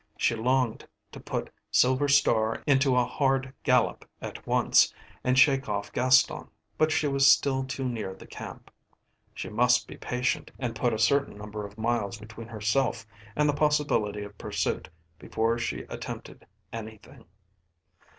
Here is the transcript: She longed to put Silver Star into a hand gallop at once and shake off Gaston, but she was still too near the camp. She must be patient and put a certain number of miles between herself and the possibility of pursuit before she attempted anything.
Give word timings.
She 0.17 0.33
longed 0.33 0.87
to 1.11 1.19
put 1.19 1.51
Silver 1.69 2.07
Star 2.07 2.63
into 2.65 2.95
a 2.95 3.05
hand 3.05 3.53
gallop 3.61 4.03
at 4.19 4.47
once 4.47 4.91
and 5.23 5.37
shake 5.37 5.69
off 5.69 5.91
Gaston, 5.93 6.47
but 6.75 6.91
she 6.91 7.07
was 7.07 7.29
still 7.29 7.63
too 7.63 7.87
near 7.87 8.15
the 8.15 8.25
camp. 8.25 8.71
She 9.35 9.47
must 9.47 9.87
be 9.87 9.97
patient 9.97 10.49
and 10.57 10.75
put 10.75 10.91
a 10.91 10.97
certain 10.97 11.37
number 11.37 11.67
of 11.67 11.77
miles 11.77 12.17
between 12.17 12.47
herself 12.47 13.05
and 13.35 13.47
the 13.47 13.53
possibility 13.53 14.23
of 14.23 14.39
pursuit 14.39 14.89
before 15.19 15.59
she 15.59 15.81
attempted 15.81 16.47
anything. 16.73 17.25